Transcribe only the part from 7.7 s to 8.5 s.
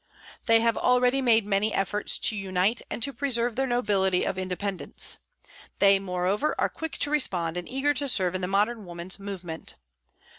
to serve the